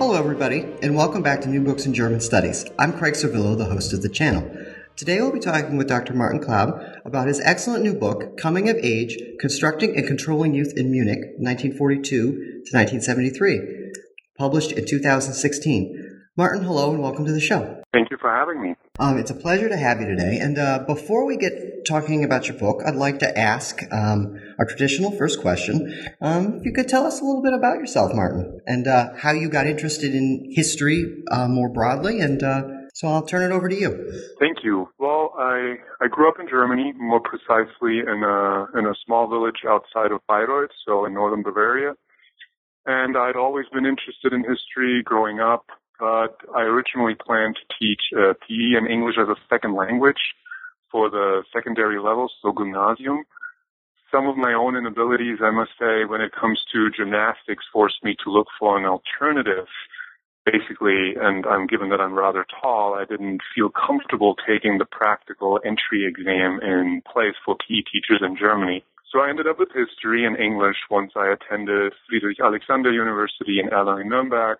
[0.00, 2.64] Hello, everybody, and welcome back to New Books in German Studies.
[2.78, 4.50] I'm Craig Servillo, the host of the channel.
[4.96, 6.14] Today we'll be talking with Dr.
[6.14, 10.90] Martin Klaub about his excellent new book, Coming of Age Constructing and Controlling Youth in
[10.90, 13.92] Munich, 1942 to 1973,
[14.38, 16.09] published in 2016.
[16.40, 17.82] Martin, hello, and welcome to the show.
[17.92, 18.74] Thank you for having me.
[18.98, 20.38] Um, it's a pleasure to have you today.
[20.40, 24.64] And uh, before we get talking about your book, I'd like to ask um, our
[24.64, 26.08] traditional first question.
[26.22, 29.32] Um, if you could tell us a little bit about yourself, Martin, and uh, how
[29.32, 32.20] you got interested in history uh, more broadly.
[32.20, 32.62] And uh,
[32.94, 34.10] so I'll turn it over to you.
[34.38, 34.88] Thank you.
[34.98, 39.66] Well, I I grew up in Germany, more precisely in a in a small village
[39.68, 41.92] outside of Bayreuth, so in northern Bavaria.
[42.86, 45.66] And I'd always been interested in history growing up
[46.00, 50.34] but I originally planned to teach uh, PE and English as a second language
[50.90, 53.24] for the secondary levels, so gymnasium.
[54.10, 58.16] Some of my own inabilities, I must say, when it comes to gymnastics, forced me
[58.24, 59.68] to look for an alternative.
[60.46, 65.60] Basically, and I'm given that I'm rather tall, I didn't feel comfortable taking the practical
[65.64, 68.82] entry exam in place for PE teachers in Germany.
[69.12, 73.68] So I ended up with history and English once I attended Friedrich Alexander University in
[73.68, 74.58] Erlangen-Nuremberg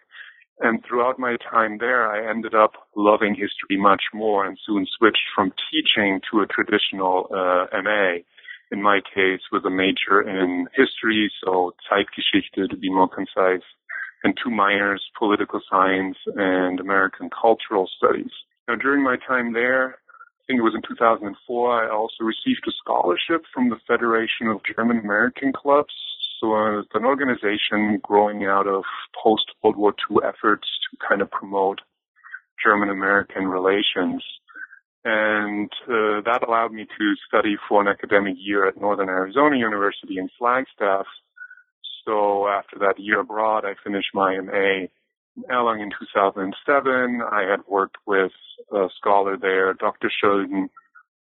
[0.60, 5.28] and throughout my time there, I ended up loving history much more and soon switched
[5.34, 8.20] from teaching to a traditional uh, MA.
[8.70, 13.66] In my case, with a major in history, so Zeitgeschichte to be more concise,
[14.22, 18.30] and two minors, political science and American cultural studies.
[18.68, 22.72] Now, during my time there, I think it was in 2004, I also received a
[22.84, 25.94] scholarship from the Federation of German American Clubs
[26.40, 28.84] so uh, it's an organization growing out of
[29.22, 31.80] post World War II efforts to kind of promote
[32.64, 34.24] German American relations.
[35.04, 40.18] And uh, that allowed me to study for an academic year at Northern Arizona University
[40.18, 41.06] in Flagstaff.
[42.04, 44.86] So after that year abroad, I finished my MA
[45.36, 47.20] in Erlangen in 2007.
[47.30, 48.32] I had worked with
[48.72, 50.10] a scholar there, Dr.
[50.10, 50.68] Schöllgen,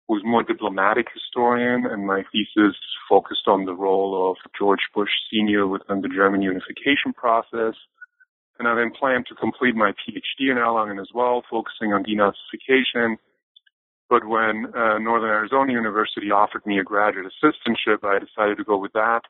[0.08, 2.76] who's more diplomatic historian, and my thesis
[3.08, 5.66] focused on the role of George Bush Sr.
[5.66, 7.74] within the German unification process.
[8.58, 13.16] And I then plan to complete my PhD in Erlangen as well, focusing on denazification.
[14.08, 18.76] But when uh, Northern Arizona University offered me a graduate assistantship, I decided to go
[18.76, 19.22] with that.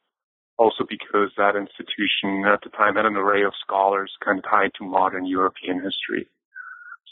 [0.58, 4.70] Also because that institution at the time had an array of scholars kind of tied
[4.78, 6.28] to modern European history.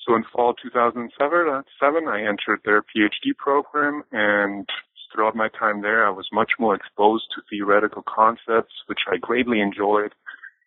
[0.07, 4.69] So in fall 2007, I entered their PhD program and
[5.13, 9.61] throughout my time there, I was much more exposed to theoretical concepts, which I greatly
[9.61, 10.13] enjoyed.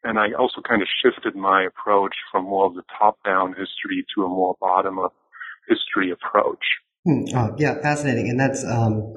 [0.03, 4.23] And I also kind of shifted my approach from more of the top-down history to
[4.23, 5.15] a more bottom-up
[5.67, 6.63] history approach.
[7.05, 7.23] Hmm.
[7.35, 8.29] Oh, yeah, fascinating.
[8.29, 9.13] And that's um,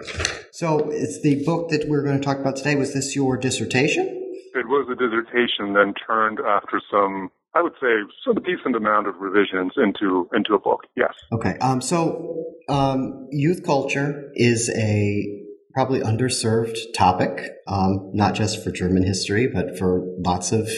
[0.53, 0.91] so.
[0.91, 2.75] It's the book that we're going to talk about today.
[2.75, 4.07] Was this your dissertation?
[4.55, 7.89] It was a dissertation, then turned after some I would say
[8.25, 10.83] some decent amount of revisions into into a book.
[10.97, 11.13] Yes.
[11.33, 11.57] Okay.
[11.61, 19.03] Um, so um, youth culture is a probably underserved topic, um, not just for German
[19.03, 20.69] history, but for lots of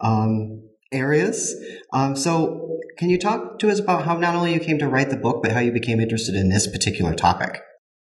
[0.00, 1.54] um, areas.
[1.92, 5.10] Um, so can you talk to us about how not only you came to write
[5.10, 7.60] the book, but how you became interested in this particular topic?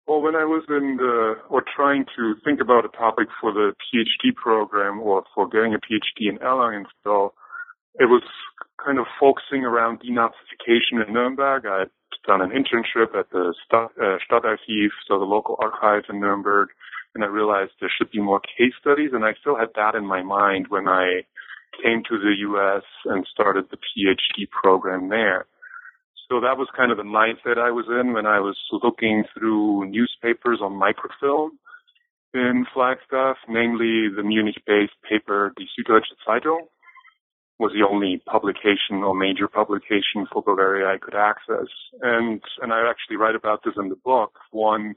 [0.08, 3.74] Well, when I was in the, or trying to think about a topic for the
[3.84, 7.34] PhD program or for getting a PhD in Erlangen, so
[8.00, 8.24] it was
[8.84, 11.66] kind of focusing around denazification in Nuremberg.
[11.66, 11.90] I'd
[12.26, 13.88] done an internship at the uh,
[14.30, 16.70] Stadtarchiv, so the local archive in Nuremberg,
[17.16, 20.06] and I realized there should be more case studies, and I still had that in
[20.06, 21.24] my mind when I
[21.82, 22.84] came to the U.S.
[23.06, 25.46] and started the PhD program there.
[26.30, 29.90] So that was kind of the mindset I was in when I was looking through
[29.90, 31.58] newspapers on microfilm
[32.34, 36.68] in Flagstaff, namely the Munich-based paper Die Süddeutsche Zeitung,
[37.60, 41.68] was the only publication or major publication for Bavaria I could access.
[42.02, 44.34] And, and I actually write about this in the book.
[44.52, 44.96] One,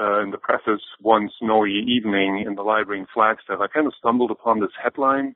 [0.00, 3.92] uh, in the preface, one snowy evening in the library in Flagstaff, I kind of
[3.98, 5.34] stumbled upon this headline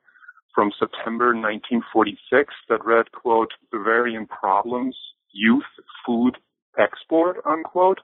[0.54, 4.96] from September 1946 that read, quote, Bavarian problems,
[5.32, 5.68] youth,
[6.06, 6.38] food,
[6.78, 8.00] export, unquote.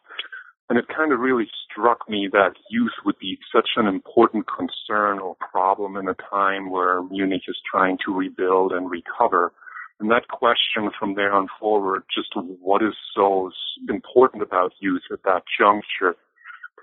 [0.73, 5.19] And it kind of really struck me that youth would be such an important concern
[5.19, 9.53] or problem in a time where Munich is trying to rebuild and recover.
[10.01, 13.51] And that question from there on forward, just what is so
[13.87, 16.17] important about youth at that juncture,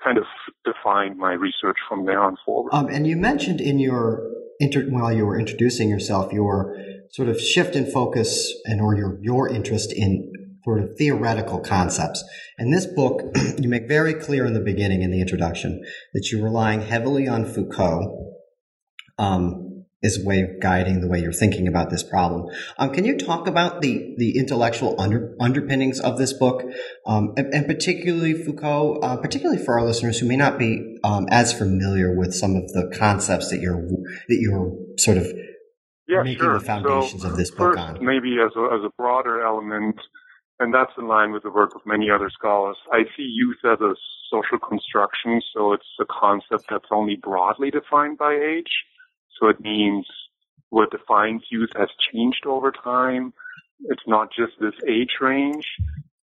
[0.03, 0.25] kind of
[0.63, 2.69] defined my research from there on forward.
[2.71, 4.21] Um, and you mentioned in your
[4.59, 6.77] inter- while you were introducing yourself your
[7.09, 10.31] sort of shift in focus and or your your interest in
[10.63, 12.23] sort of theoretical concepts.
[12.57, 13.21] In this book,
[13.59, 15.83] you make very clear in the beginning in the introduction
[16.13, 18.35] that you're relying heavily on Foucault.
[19.17, 19.69] Um,
[20.01, 22.45] is a way of guiding the way you're thinking about this problem.
[22.77, 26.63] Um, can you talk about the the intellectual under, underpinnings of this book,
[27.05, 31.27] um, and, and, particularly Foucault, uh, particularly for our listeners who may not be um,
[31.29, 35.27] as familiar with some of the concepts that you're that you're sort of
[36.07, 36.53] yeah, making sure.
[36.59, 38.05] the foundations so of this book first, on?
[38.05, 39.99] Maybe as a, as a broader element,
[40.59, 42.77] and that's in line with the work of many other scholars.
[42.91, 43.95] I see youth as a
[44.29, 48.85] social construction, so it's a concept that's only broadly defined by age
[49.39, 50.05] so it means
[50.69, 53.33] what defines youth has changed over time.
[53.85, 55.65] It's not just this age range.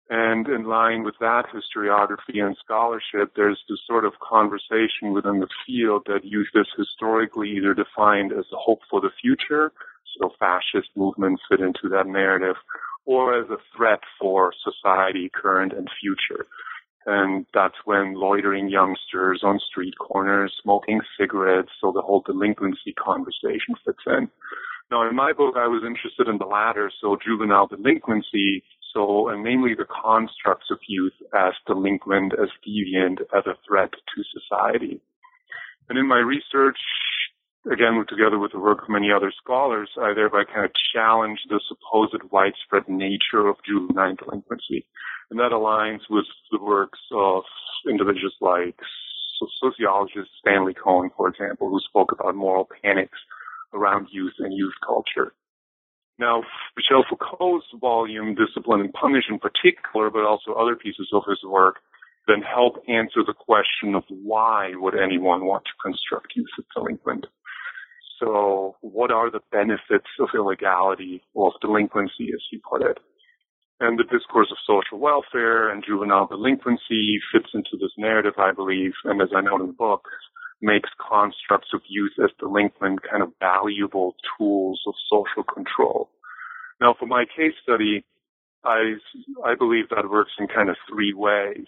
[0.09, 5.47] And in line with that historiography and scholarship, there's this sort of conversation within the
[5.65, 9.71] field that youth is historically either defined as a hope for the future,
[10.19, 12.57] so fascist movements fit into that narrative,
[13.05, 16.45] or as a threat for society, current and future.
[17.05, 23.75] And that's when loitering youngsters on street corners, smoking cigarettes, so the whole delinquency conversation
[23.85, 24.29] fits in.
[24.89, 28.63] Now, in my book, I was interested in the latter, so juvenile delinquency,
[28.93, 34.23] so, and mainly the constructs of youth as delinquent, as deviant, as a threat to
[34.39, 35.01] society.
[35.89, 36.77] And in my research,
[37.71, 41.61] again, together with the work of many other scholars, I thereby kind of challenge the
[41.67, 44.85] supposed widespread nature of juvenile delinquency.
[45.29, 47.43] And that aligns with the works of
[47.87, 48.75] individuals like
[49.59, 53.17] sociologist Stanley Cohen, for example, who spoke about moral panics
[53.73, 55.33] around youth and youth culture.
[56.19, 56.43] Now,
[56.77, 61.77] Michel Foucault's volume, Discipline and Punish in particular, but also other pieces of his work,
[62.27, 67.25] then help answer the question of why would anyone want to construct youth as delinquent?
[68.23, 72.97] So what are the benefits of illegality or of delinquency, as you put it?
[73.81, 78.93] And the discourse of social welfare and juvenile delinquency fits into this narrative, I believe,
[79.03, 80.07] and as I note in the book,
[80.61, 86.09] makes constructs of youth as delinquent kind of valuable tools of social control.
[86.79, 88.05] Now, for my case study,
[88.63, 88.93] I,
[89.45, 91.67] I believe that works in kind of three ways.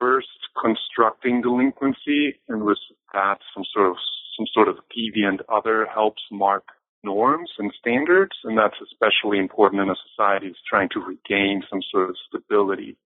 [0.00, 0.28] First,
[0.58, 2.78] constructing delinquency, and with
[3.12, 3.96] that, some sort of
[4.36, 6.64] some sort of deviant other helps mark
[7.04, 11.80] norms and standards, and that's especially important in a society that's trying to regain some
[11.90, 12.96] sort of stability.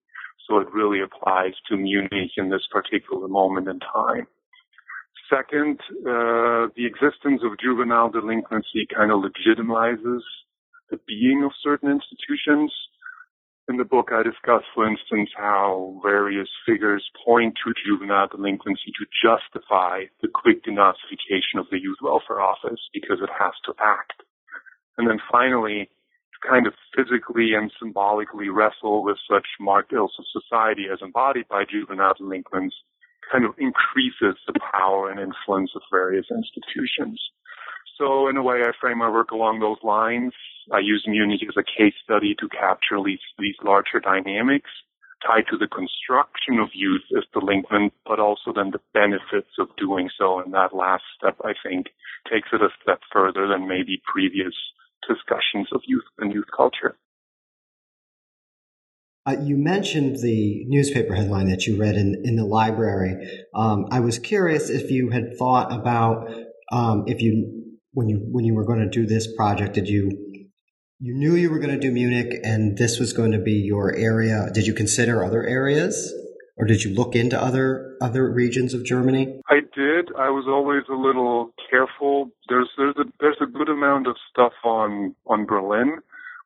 [0.49, 4.27] So it really applies to Munich in this particular moment in time.
[5.29, 10.21] Second, uh, the existence of juvenile delinquency kind of legitimizes
[10.91, 12.73] the being of certain institutions
[13.69, 19.07] in the book, I discuss, for instance, how various figures point to juvenile delinquency to
[19.11, 24.23] justify the quick denazification of the Youth Welfare Office because it has to act.
[24.99, 25.91] And then finally,
[26.33, 31.49] to kind of physically and symbolically wrestle with such marked ills of society as embodied
[31.49, 32.77] by juvenile delinquents
[33.33, 37.21] kind of increases the power and influence of various institutions.
[37.99, 40.33] So in a way, I frame my work along those lines.
[40.73, 44.71] I use Munich as a case study to capture these, these larger dynamics
[45.27, 50.11] tied to the construction of youth as delinquent, but also then the benefits of doing
[50.19, 50.41] so.
[50.41, 51.87] And that last step, I think,
[52.31, 54.55] takes it a step further than maybe previous
[55.09, 56.97] discussions of youth and youth culture.
[59.25, 63.45] Uh, you mentioned the newspaper headline that you read in, in the library.
[63.55, 66.31] Um, I was curious if you had thought about
[66.71, 70.26] um, if you when you when you were going to do this project, did you
[70.99, 73.95] you knew you were going to do Munich and this was going to be your
[73.95, 74.49] area?
[74.53, 76.13] Did you consider other areas?
[76.59, 79.41] Or did you look into other other regions of Germany?
[79.51, 80.09] I did.
[80.17, 82.31] I was always a little careful.
[82.49, 85.99] There's there's a there's a good amount of stuff on on Berlin,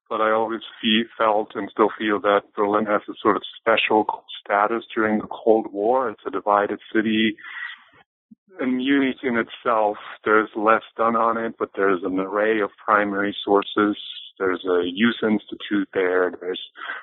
[0.09, 4.05] but I always fee, felt and still feel that Berlin has a sort of special
[4.43, 6.11] status during the Cold War.
[6.11, 7.37] It's a divided city
[8.61, 13.35] in Munich in itself, there's less done on it, but there's an array of primary
[13.45, 13.97] sources.
[14.41, 16.33] There's a youth institute there.
[16.41, 16.61] There's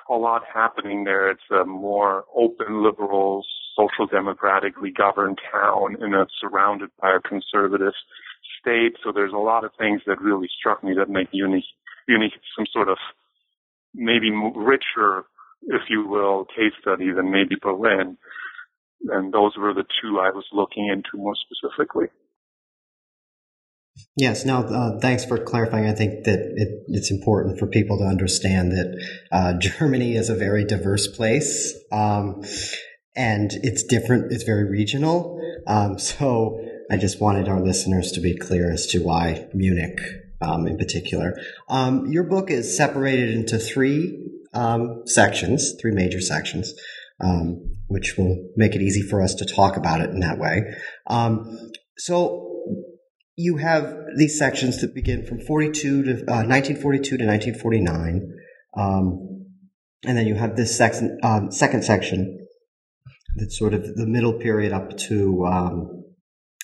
[0.10, 1.32] a lot happening there.
[1.32, 3.46] It's a more open, liberal,
[3.78, 7.94] social democratically governed town and it's surrounded by a conservative
[8.60, 8.98] state.
[9.04, 11.64] So there's a lot of things that really struck me that make Munich,
[12.10, 12.98] Munich some sort of
[13.94, 15.24] maybe richer
[15.64, 18.18] if you will, case study than maybe Berlin.
[19.10, 22.08] And those were the two I was looking into more specifically.
[24.16, 25.86] Yes, Now, uh, thanks for clarifying.
[25.86, 30.36] I think that it, it's important for people to understand that uh, Germany is a
[30.36, 31.74] very diverse place.
[31.92, 32.44] Um,
[33.16, 35.40] and it's different, it's very regional.
[35.68, 36.60] Um, so
[36.92, 40.00] I just wanted our listeners to be clear as to why Munich
[40.42, 41.36] um, in particular.
[41.70, 44.24] Um, your book is separated into three
[44.54, 46.74] um, sections, three major sections,
[47.20, 50.62] um, which will make it easy for us to talk about it in that way.
[52.00, 52.48] So
[53.38, 58.34] you have these sections that begin from 42 to uh, 1942 to 1949.
[58.76, 59.46] Um,
[60.06, 62.48] and then you have this section, um, second section
[63.36, 66.04] that's sort of the middle period up to um,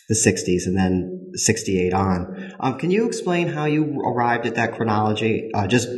[0.09, 2.55] the 60s and then 68 on.
[2.59, 5.89] Um, can you explain how you arrived at that chronology, uh, just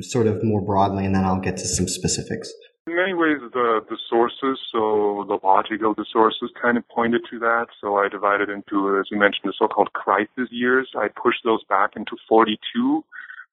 [0.00, 2.52] sort of more broadly, and then I'll get to some specifics?
[2.86, 7.22] In many ways, the, the sources, so the logic of the sources kind of pointed
[7.30, 7.68] to that.
[7.80, 10.90] So I divided into, as you mentioned, the so-called crisis years.
[10.94, 13.02] I pushed those back into 42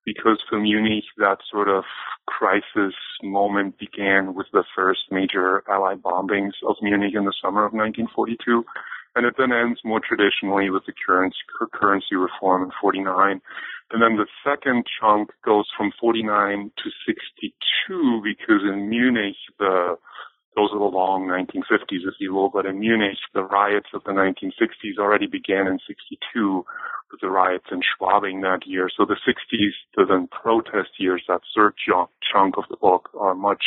[0.03, 1.85] because for Munich, that sort of
[2.27, 7.71] crisis moment began with the first major Allied bombings of Munich in the summer of
[7.71, 8.65] 1942.
[9.15, 11.37] And it then ends more traditionally with the currency,
[11.71, 13.41] currency reform in 49.
[13.91, 19.97] And then the second chunk goes from 49 to 62 because in Munich, the,
[20.55, 24.11] those are the long 1950s, if you will, but in Munich, the riots of the
[24.11, 26.65] 1960s already began in 62
[27.11, 28.89] with the riots in Schwabing that year.
[28.95, 33.63] So the 60s to then protest years, that third chunk of the book, are much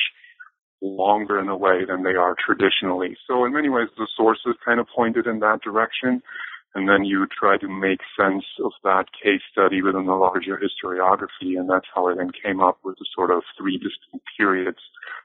[0.80, 3.16] longer in a way than they are traditionally.
[3.26, 6.22] So in many ways, the sources kind of pointed in that direction
[6.74, 11.58] and then you try to make sense of that case study within the larger historiography,
[11.58, 14.78] and that's how I then came up with the sort of three distinct periods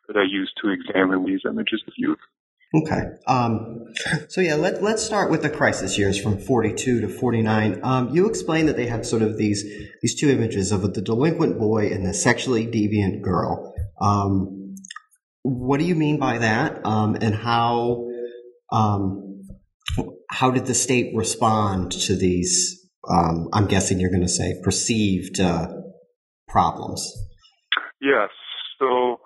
[0.07, 2.19] that I used to examine these images of youth.
[2.75, 3.01] Okay.
[3.25, 3.85] Um,
[4.27, 7.79] so yeah, let, let's start with the crisis years from 42 to 49.
[7.81, 9.63] Um, you explained that they had sort of these,
[10.03, 13.73] these two images of the delinquent boy and the sexually deviant girl.
[13.99, 14.75] Um,
[15.41, 16.85] what do you mean by that?
[16.85, 18.07] Um, and how,
[18.71, 19.28] um,
[20.29, 22.79] how did the state respond to these?
[23.09, 25.67] Um, I'm guessing you're going to say perceived uh,
[26.47, 27.11] problems.
[28.01, 28.29] Yes.
[28.77, 29.19] So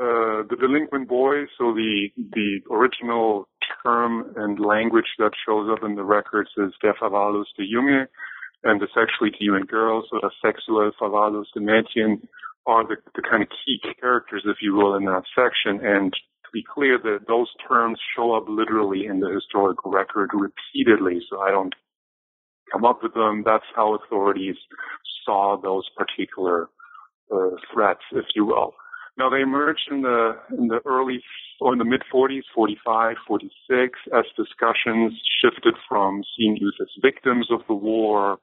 [0.00, 1.44] uh, the delinquent boy.
[1.58, 3.48] So the the original
[3.82, 8.06] term and language that shows up in the records is der verwahrloste Junge,
[8.64, 12.26] and the sexually deviant girls, or the sexual sexuell verwahrloste Mädchen,
[12.66, 15.84] are the, the kind of key characters, if you will, in that section.
[15.84, 16.14] And
[16.50, 21.40] to be clear that those terms show up literally in the historical record repeatedly, so
[21.40, 21.74] I don't
[22.72, 23.42] come up with them.
[23.44, 24.56] That's how authorities
[25.24, 26.68] saw those particular
[27.32, 28.74] uh, threats, if you will.
[29.18, 31.22] Now they emerged in the in the early
[31.60, 37.48] or in the mid 40s, 45, 46, as discussions shifted from seeing youth as victims
[37.50, 38.38] of the war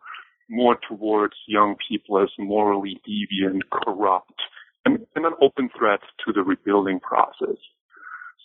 [0.50, 4.40] more towards young people as morally deviant, corrupt,
[4.86, 7.58] and, and an open threat to the rebuilding process.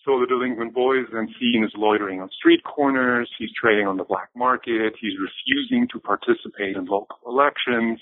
[0.05, 3.31] So the delinquent boy is then seen as loitering on street corners.
[3.39, 4.95] He's trading on the black market.
[5.01, 8.01] He's refusing to participate in local elections.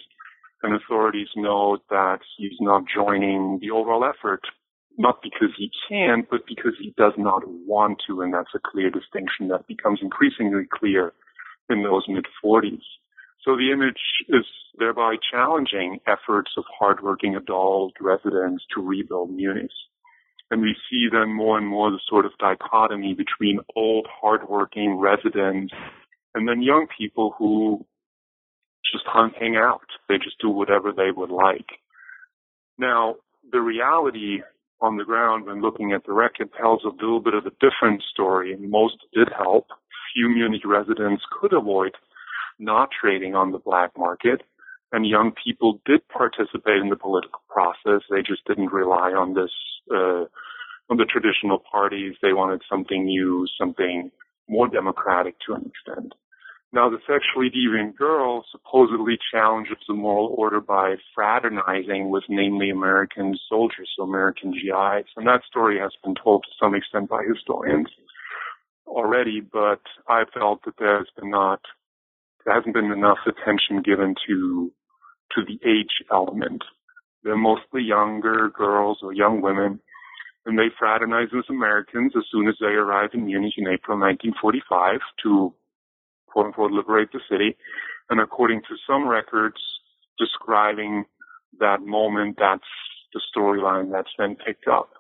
[0.63, 4.41] And authorities know that he's not joining the overall effort,
[4.97, 8.23] not because he can't, but because he does not want to.
[8.23, 11.13] And that's a clear distinction that becomes increasingly clear
[11.69, 12.83] in those mid 40s.
[13.45, 14.45] So the image is
[14.79, 19.71] thereby challenging efforts of hardworking adult residents to rebuild Munich.
[20.51, 25.73] And we see then more and more the sort of dichotomy between old, hardworking residents
[26.35, 27.85] and then young people who
[28.93, 29.87] just hang out.
[30.09, 31.67] They just do whatever they would like.
[32.79, 33.17] Now,
[33.51, 34.43] the reality
[34.81, 38.03] on the ground when looking at the record tells a little bit of a different
[38.13, 39.67] story, most did help.
[40.15, 41.93] Few Munich residents could avoid
[42.59, 44.43] not trading on the black market,
[44.93, 48.03] and young people did participate in the political process.
[48.11, 49.53] They just didn't rely on this
[49.91, 50.25] uh,
[50.91, 52.15] on the traditional parties.
[52.21, 54.11] They wanted something new, something
[54.49, 56.13] more democratic to an extent.
[56.73, 63.37] Now, the sexually deviant girl supposedly challenges the moral order by fraternizing with namely American
[63.49, 65.07] soldiers, so American GIs.
[65.17, 67.89] And that story has been told to some extent by historians
[68.87, 71.61] already, but I felt that there's been not,
[72.45, 74.73] there hasn't been enough attention given to,
[75.35, 76.63] to the age element.
[77.23, 79.81] They're mostly younger girls or young women
[80.47, 85.01] and they fraternize with Americans as soon as they arrive in Munich in April 1945
[85.23, 85.53] to
[86.27, 87.57] quote unquote liberate the city.
[88.09, 89.61] And according to some records
[90.19, 91.05] describing
[91.59, 92.63] that moment, that's
[93.13, 94.91] the storyline that's then picked up.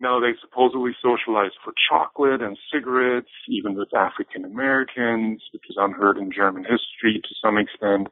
[0.00, 6.16] Now they supposedly socialized for chocolate and cigarettes, even with African Americans, which is unheard
[6.16, 8.08] in German history to some extent,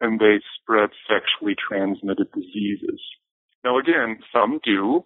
[0.00, 3.00] and they spread sexually transmitted diseases.
[3.64, 5.04] Now again, some do,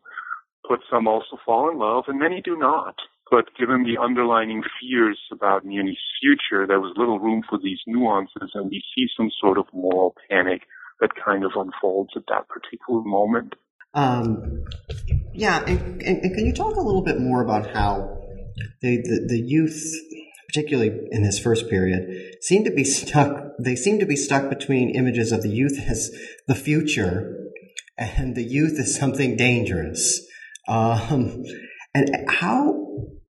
[0.68, 2.96] but some also fall in love, and many do not.
[3.30, 8.50] But given the underlying fears about Munich's future, there was little room for these nuances,
[8.54, 10.62] and we see some sort of moral panic
[11.00, 13.54] that kind of unfolds at that particular moment.
[13.94, 14.64] Um,
[15.32, 18.18] yeah, and, and, and, can you talk a little bit more about how
[18.80, 19.80] the, the, the youth,
[20.54, 22.08] particularly in this first period,
[22.40, 23.42] seem to be stuck?
[23.58, 26.10] They seem to be stuck between images of the youth as
[26.46, 27.50] the future
[27.98, 30.24] and the youth as something dangerous.
[30.68, 31.42] Um,
[31.94, 32.80] and how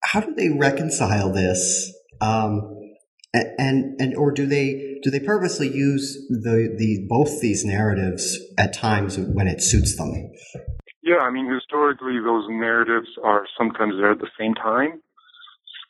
[0.03, 1.93] how do they reconcile this?
[2.21, 2.71] Um,
[3.33, 8.73] and and or do they do they purposely use the the both these narratives at
[8.73, 10.13] times when it suits them?
[11.03, 15.03] Yeah, I mean historically those narratives are sometimes there at the same time,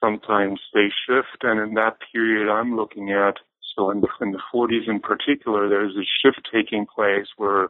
[0.04, 3.34] sometimes they shift, and in that period I'm looking at,
[3.76, 7.68] so in the in the 40s in particular, there's a shift taking place where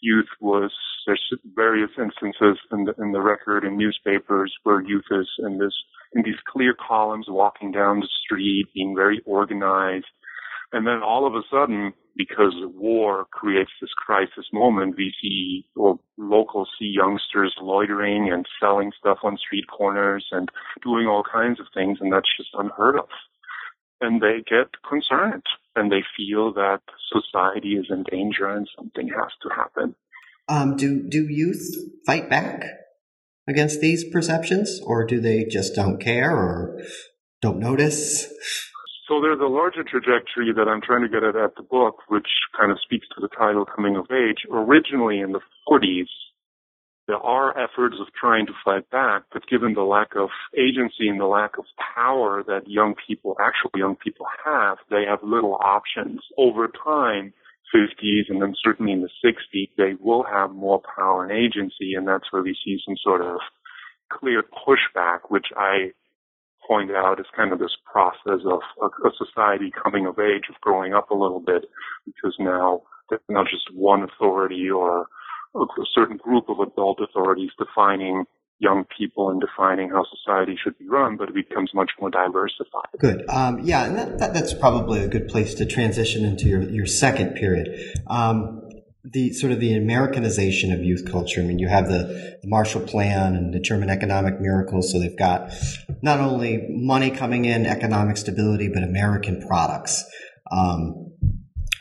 [0.00, 0.70] youth was
[1.06, 1.22] there's
[1.54, 5.72] various instances in the in the record in newspapers where youth is in this
[6.14, 10.06] in these clear columns walking down the street, being very organized.
[10.72, 15.98] And then all of a sudden, because war creates this crisis moment, we see or
[16.16, 20.50] locals see youngsters loitering and selling stuff on street corners and
[20.82, 23.08] doing all kinds of things, and that's just unheard of.
[24.00, 25.44] And they get concerned
[25.74, 26.80] and they feel that
[27.12, 29.94] society is in danger and something has to happen.
[30.48, 31.74] Um, do do youth
[32.06, 32.64] fight back
[33.48, 36.80] against these perceptions, or do they just don't care or
[37.40, 38.32] don't notice?
[39.08, 42.26] So there's a larger trajectory that I'm trying to get at at the book, which
[42.58, 44.42] kind of speaks to the title Coming of Age.
[44.50, 46.10] Originally in the 40s,
[47.06, 51.20] there are efforts of trying to fight back, but given the lack of agency and
[51.20, 56.20] the lack of power that young people, actual young people have, they have little options.
[56.36, 57.32] Over time,
[57.72, 62.08] 50s and then certainly in the 60s, they will have more power and agency, and
[62.08, 63.38] that's where we see some sort of
[64.10, 65.92] clear pushback, which I
[66.66, 70.60] point out is kind of this process of a, a society coming of age, of
[70.60, 71.64] growing up a little bit,
[72.04, 75.06] because now there's not just one authority or
[75.54, 78.24] a certain group of adult authorities defining
[78.58, 82.88] young people and defining how society should be run, but it becomes much more diversified.
[82.98, 83.28] Good.
[83.28, 86.86] Um, yeah, and that, that, that's probably a good place to transition into your, your
[86.86, 88.00] second period.
[88.06, 88.65] Um,
[89.12, 91.40] the sort of the Americanization of youth culture.
[91.40, 94.90] I mean, you have the, the, Marshall Plan and the German economic miracles.
[94.90, 95.52] So they've got
[96.02, 100.04] not only money coming in, economic stability, but American products.
[100.50, 101.12] Um,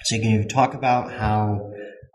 [0.04, 1.72] so can you talk about how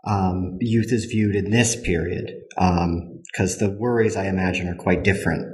[0.07, 2.31] um, youth is viewed in this period?
[2.49, 5.45] Because um, the worries, I imagine, are quite different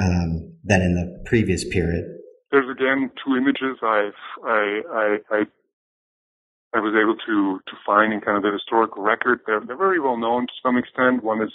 [0.00, 2.04] um, than in the previous period.
[2.50, 4.12] There's again two images I've
[4.42, 5.42] I I, I
[6.74, 9.40] I was able to to find in kind of the historical record.
[9.46, 11.24] They're they're very well known to some extent.
[11.24, 11.52] One is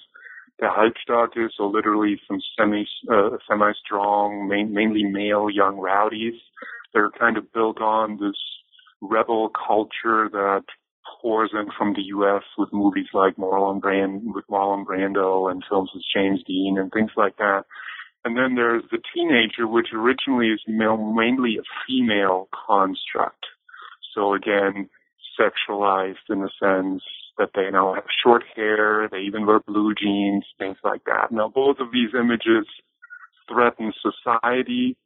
[0.60, 6.40] the Halbstarke, so literally some semi uh, semi strong, main, mainly male young rowdies.
[6.94, 8.38] They're kind of built on this
[9.02, 10.64] rebel culture that
[11.22, 12.44] pours in from the U.S.
[12.58, 17.12] with movies like Marlon Brand with Marlon Brando and films with James Dean and things
[17.18, 17.64] like that.
[18.26, 23.46] And then there's the teenager, which originally is male, mainly a female construct.
[24.16, 24.90] So again,
[25.40, 27.04] sexualized in the sense
[27.38, 31.32] that they now have short hair, they even wear blue jeans, things like that.
[31.32, 32.66] Now, both of these images
[33.52, 34.98] threaten society.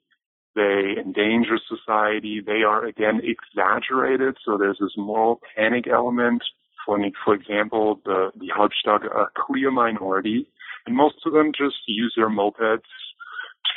[0.56, 2.42] They endanger society.
[2.46, 4.38] They are again exaggerated.
[4.44, 6.44] So there's this moral panic element.
[6.86, 10.48] For, for example, the, the Halbstarke are a clear minority
[10.88, 12.88] and most of them just use their mopeds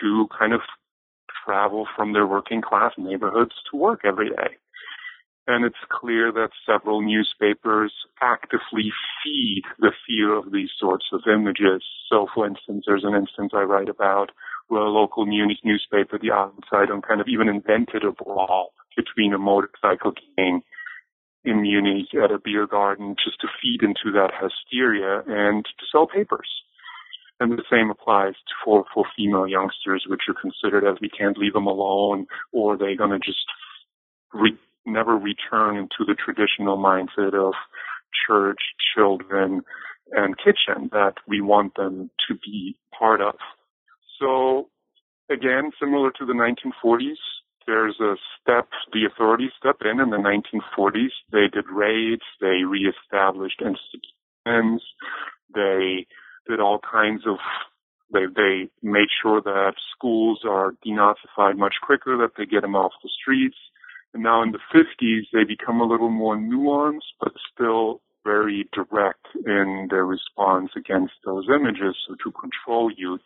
[0.00, 0.60] to kind of
[1.44, 4.56] travel from their working class neighborhoods to work every day.
[5.46, 8.92] And it's clear that several newspapers actively
[9.24, 11.82] feed the fear of these sorts of images.
[12.08, 14.30] So, for instance, there's an instance I write about
[14.68, 19.38] where a local Munich newspaper, the Abendzeitung, kind of even invented a brawl between a
[19.38, 20.62] motorcycle gang
[21.44, 26.06] in Munich at a beer garden just to feed into that hysteria and to sell
[26.06, 26.48] papers.
[27.40, 31.54] And the same applies for, for female youngsters, which are considered as we can't leave
[31.54, 33.46] them alone, or they're going to just
[34.34, 34.58] re-
[34.90, 37.54] never return into the traditional mindset of
[38.26, 38.60] church,
[38.94, 39.62] children,
[40.12, 43.34] and kitchen that we want them to be part of.
[44.18, 44.68] So
[45.30, 47.22] again, similar to the 1940s,
[47.66, 51.14] there's a step, the authorities step in in the 1940s.
[51.30, 54.82] They did raids, they reestablished institutions,
[55.54, 56.06] they
[56.48, 57.36] did all kinds of
[58.12, 62.92] They, they made sure that schools are denazified much quicker, that they get them off
[63.04, 63.56] the streets.
[64.14, 69.26] And now in the 50s, they become a little more nuanced, but still very direct
[69.46, 71.96] in their response against those images.
[72.06, 73.20] So to control youth,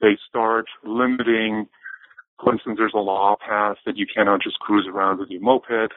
[0.00, 1.66] they start limiting,
[2.42, 5.92] for instance, there's a law passed that you cannot just cruise around with your moped,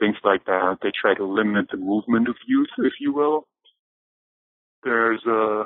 [0.00, 0.78] things like that.
[0.82, 3.46] They try to limit the movement of youth, if you will.
[4.82, 5.64] There's a,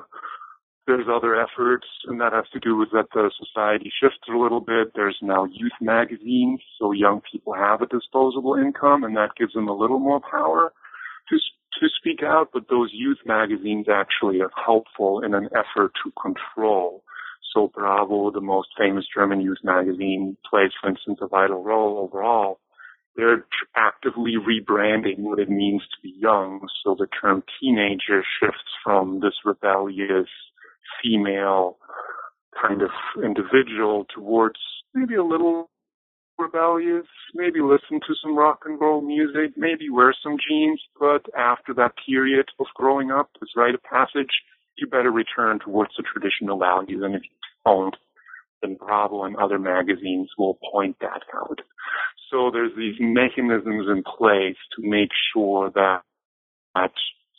[0.87, 4.61] there's other efforts, and that has to do with that the society shifts a little
[4.61, 4.93] bit.
[4.95, 9.69] There's now youth magazines, so young people have a disposable income, and that gives them
[9.69, 10.73] a little more power
[11.29, 11.39] to
[11.81, 12.51] to speak out.
[12.53, 17.03] But those youth magazines actually are helpful in an effort to control.
[17.53, 22.61] So Bravo, the most famous German youth magazine, plays, for instance, a vital role overall.
[23.17, 26.69] They're actively rebranding what it means to be young.
[26.85, 30.29] So the term teenager shifts from this rebellious
[31.03, 31.79] female
[32.61, 32.91] kind of
[33.23, 34.59] individual towards
[34.95, 35.69] maybe a little
[36.39, 41.73] rebellious, maybe listen to some rock and roll music, maybe wear some jeans, but after
[41.75, 44.31] that period of growing up, this rite of passage,
[44.77, 47.03] you better return towards the traditional values.
[47.03, 47.31] And if you
[47.65, 47.97] don't,
[48.63, 51.61] then Bravo and other magazines will point that out.
[52.31, 56.01] So there's these mechanisms in place to make sure that
[56.75, 56.93] that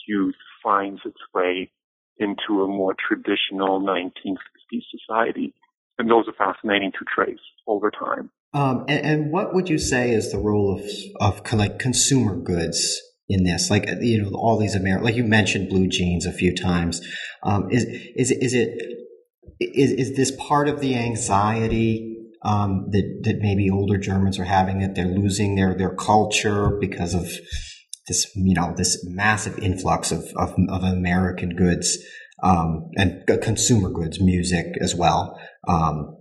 [0.08, 1.72] youth finds its way
[2.19, 5.53] into a more traditional 1950s society.
[5.97, 8.30] And those are fascinating to trace over time.
[8.53, 13.01] Um, and, and, what would you say is the role of, of like consumer goods
[13.27, 13.69] in this?
[13.69, 17.01] Like, you know, all these American, like you mentioned blue jeans a few times.
[17.43, 17.84] Um, is,
[18.15, 18.69] is, is it,
[19.60, 24.80] is, is this part of the anxiety um, that, that maybe older Germans are having
[24.80, 27.30] that they're losing their, their culture because of
[28.08, 31.98] this, you know, this massive influx of, of, of American goods,
[32.43, 35.39] um, and consumer goods, music as well.
[35.67, 36.17] Um,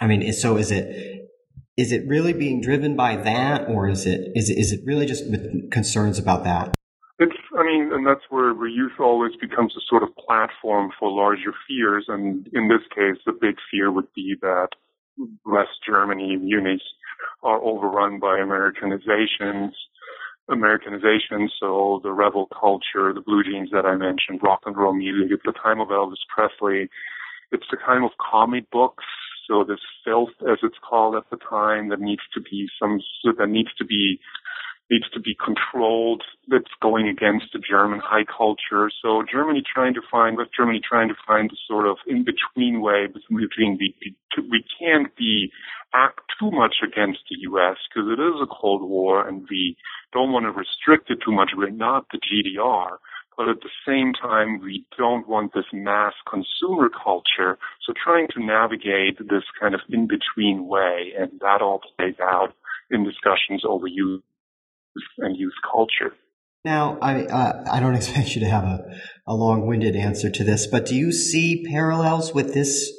[0.00, 1.28] I mean, so is it,
[1.76, 5.06] is it really being driven by that or is it, is it, is it really
[5.06, 6.74] just with concerns about that?
[7.18, 11.10] It's, I mean, and that's where, where youth always becomes a sort of platform for
[11.10, 12.04] larger fears.
[12.08, 14.68] And in this case, the big fear would be that
[15.44, 16.82] West Germany, Munich,
[17.42, 19.72] are overrun by Americanizations
[20.48, 25.32] Americanization, so the rebel culture, the blue jeans that I mentioned, rock and roll music.
[25.32, 26.88] At the time of Elvis Presley,
[27.50, 29.04] it's the kind of comic books,
[29.48, 33.00] so this filth, as it's called at the time, that needs to be some
[33.38, 34.20] that needs to be
[34.90, 36.22] needs to be controlled.
[36.48, 38.90] That's going against the German high culture.
[39.02, 42.80] So Germany trying to find West Germany trying to find the sort of in between
[42.80, 43.94] way between the
[44.50, 45.50] we can't be
[45.94, 47.76] act too much against the U.S.
[47.88, 49.76] because it is a Cold War and we
[50.12, 51.50] don't want to restrict it too much.
[51.56, 52.98] We're not the GDR.
[53.36, 57.58] But at the same time, we don't want this mass consumer culture.
[57.86, 62.54] So trying to navigate this kind of in-between way, and that all plays out
[62.90, 64.22] in discussions over youth
[65.18, 66.14] and youth culture.
[66.64, 68.84] Now, I uh, I don't expect you to have a,
[69.26, 72.90] a long-winded answer to this, but do you see parallels with this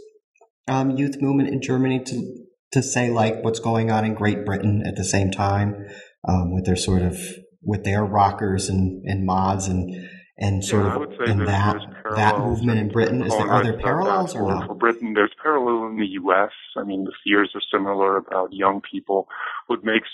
[0.67, 4.83] um, youth movement in Germany to to say like what's going on in Great Britain
[4.85, 5.85] at the same time
[6.27, 7.19] um, with their sort of
[7.63, 11.77] with their rockers and, and mods and and sort yeah, of in that
[12.15, 13.23] that movement in Britain.
[13.23, 14.67] Is there other parallels or no?
[14.67, 16.51] For Britain, there's parallel in the U.S.
[16.77, 19.27] I mean, the fears are similar about young people.
[19.65, 20.09] What makes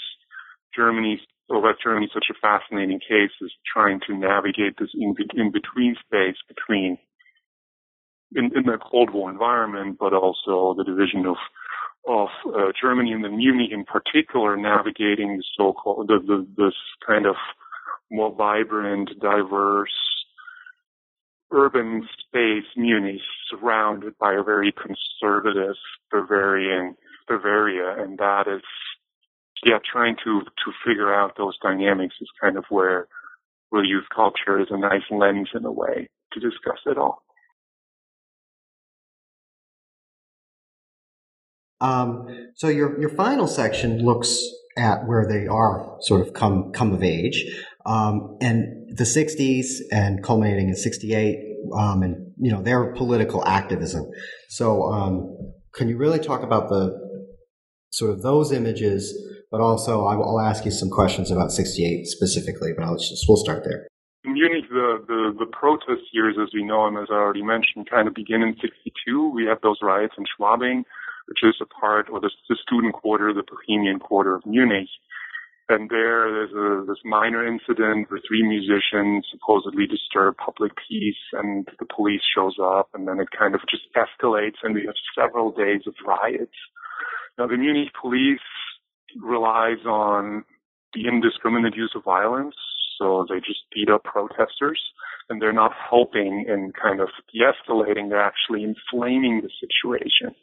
[0.76, 5.52] Germany or West Germany such a fascinating case is trying to navigate this in, in
[5.52, 6.98] between space between
[8.36, 11.38] in, in the Cold War environment, but also the division of
[12.06, 16.74] of uh, Germany and the Munich in particular navigating the so-called the, the, this
[17.08, 17.36] kind of
[18.12, 19.90] more vibrant, diverse
[21.54, 25.76] urban space, Munich, surrounded by a very conservative
[26.12, 26.96] Bavarian
[27.28, 28.64] Bavaria, and that is
[29.66, 33.08] yeah, trying to to figure out those dynamics is kind of where
[33.70, 37.24] where youth culture is a nice lens in a way to discuss it all.
[41.82, 44.42] Um, so your your final section looks
[44.78, 47.46] at where they are sort of come come of age,
[47.86, 51.38] um, and the '60s and culminating in '68,
[51.74, 54.06] um, and you know their political activism.
[54.50, 55.36] So, um,
[55.74, 56.98] can you really talk about the
[57.92, 59.14] sort of those images?
[59.54, 62.74] But also, I'll ask you some questions about '68 specifically.
[62.76, 63.88] But I'll just we'll start there.
[64.26, 67.90] In Munich, the, the, the protest years, as we know them, as I already mentioned,
[67.90, 69.30] kind of begin in 62.
[69.30, 70.84] We have those riots in Schwabing
[71.28, 74.90] which is a part, or the, the student quarter, the Bohemian quarter of Munich.
[75.70, 81.68] And there, there's a, this minor incident where three musicians supposedly disturb public peace, and
[81.80, 85.52] the police shows up, and then it kind of just escalates, and we have several
[85.52, 86.58] days of riots.
[87.38, 88.44] Now, the Munich police
[89.22, 90.44] relies on
[90.94, 92.56] the indiscriminate use of violence,
[93.00, 94.80] so they just beat up protesters,
[95.30, 100.36] and they're not helping in kind of de-escalating; they're actually inflaming the situation.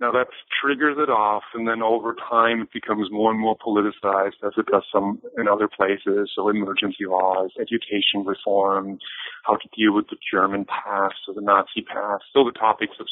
[0.00, 0.26] Now that
[0.60, 4.66] triggers it off, and then over time it becomes more and more politicized, as it
[4.66, 6.32] does some in other places.
[6.34, 8.98] So emergency laws, education reform,
[9.44, 13.06] how to deal with the German past or the Nazi past, still the topics of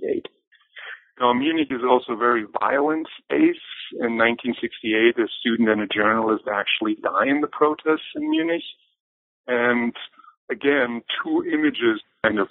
[0.00, 0.28] 68.
[1.20, 3.64] Now Munich is also a very violent space.
[3.92, 8.62] In 1968, a student and a journalist actually die in the protests in Munich.
[9.46, 9.94] And
[10.50, 12.48] again, two images kind of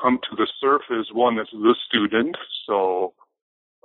[0.00, 1.08] come to the surface.
[1.12, 3.14] One is the student, so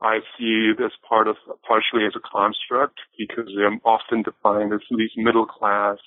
[0.02, 5.12] I see this part of partially as a construct because they're often defined as these
[5.15, 5.97] middle class,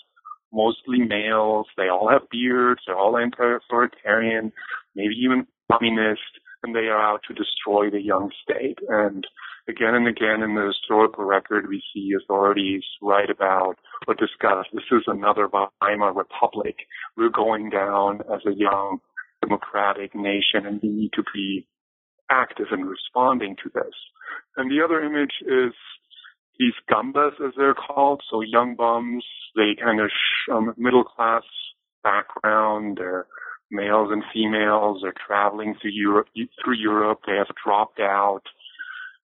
[0.53, 1.67] mostly males.
[1.77, 2.83] They all have beards.
[2.87, 4.53] They're all anti-authoritarian,
[4.95, 6.21] maybe even communist,
[6.67, 8.79] and they are out to destroy the young state.
[8.89, 9.25] And
[9.69, 13.77] again and again in the historical record, we see authorities write about
[14.07, 16.77] or discuss this is another Weimar Republic.
[17.17, 18.99] We're going down as a young
[19.41, 21.67] democratic nation and we need to be
[22.31, 23.95] active in responding to this.
[24.57, 25.73] And the other image is
[26.59, 29.25] these Gammler, as they're called, so young bums.
[29.55, 31.43] They kind of sh- um, middle class
[32.03, 32.97] background.
[32.99, 33.27] They're
[33.71, 35.01] males and females.
[35.03, 36.29] They're traveling through Europe.
[36.35, 38.43] Through Europe, they have dropped out.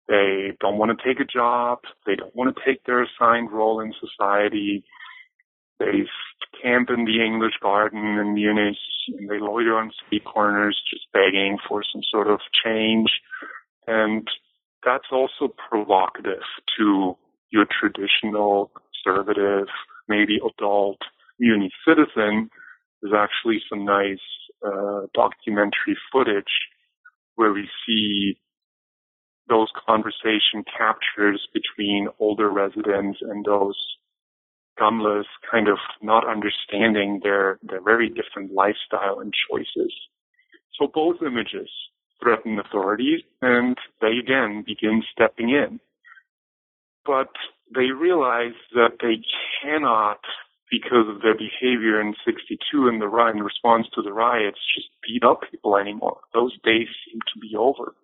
[0.09, 1.79] They don't want to take a job.
[2.07, 4.85] They don't want to take their assigned role in society.
[5.79, 6.05] They
[6.63, 8.77] camp in the English Garden in Munich,
[9.09, 13.11] and they loiter on street corners just begging for some sort of change.
[13.87, 14.27] And
[14.85, 16.43] that's also provocative
[16.79, 17.17] to
[17.51, 18.71] your traditional
[19.05, 19.69] conservative,
[20.09, 20.99] maybe adult
[21.39, 22.51] Munich citizen.
[23.05, 24.17] There's actually some nice
[24.67, 26.45] uh, documentary footage
[27.35, 28.39] where we see
[29.47, 33.77] those conversation captures between older residents and those
[34.81, 39.93] Gammler kind of not understanding their, their very different lifestyle and choices.
[40.79, 41.69] So both images
[42.23, 45.79] threaten authorities and they again begin stepping in.
[47.05, 47.29] But
[47.75, 49.23] they realize that they
[49.63, 50.21] cannot,
[50.71, 55.25] because of their behavior in 62 and the in response to the riots, just beat
[55.25, 56.21] up people anymore.
[56.33, 57.95] Those days seem to be over.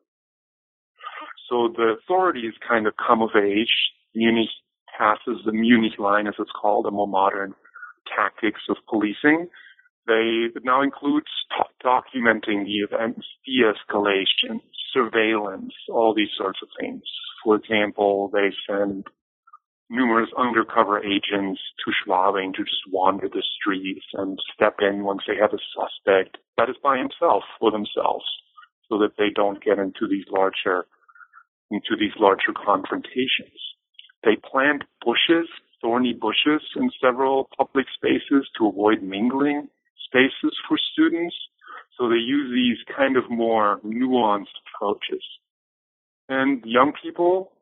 [1.48, 3.72] So the authorities kind of come of age.
[4.14, 4.50] Munich
[4.96, 7.54] passes the Munich line, as it's called, a more modern
[8.14, 9.48] tactics of policing.
[10.06, 11.26] They now includes
[11.84, 14.60] documenting the events, de-escalation,
[14.92, 17.02] surveillance, all these sorts of things.
[17.44, 19.06] For example, they send
[19.90, 25.34] numerous undercover agents to Schwabing to just wander the streets and step in once they
[25.34, 28.24] have a suspect that is by himself or themselves
[28.88, 30.86] so that they don't get into these larger
[31.70, 33.58] into these larger confrontations.
[34.24, 35.48] They plant bushes,
[35.80, 39.68] thorny bushes in several public spaces to avoid mingling
[40.04, 41.34] spaces for students.
[41.96, 45.22] So they use these kind of more nuanced approaches.
[46.28, 47.52] And young people,